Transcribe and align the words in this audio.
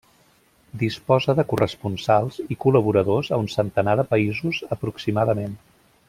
Disposa 0.83 1.35
de 1.39 1.43
corresponsals 1.51 2.39
i 2.55 2.59
col·laboradors 2.67 3.29
a 3.37 3.41
un 3.45 3.51
centenar 3.59 3.97
de 4.03 4.07
països 4.17 4.63
aproximadament. 4.77 5.59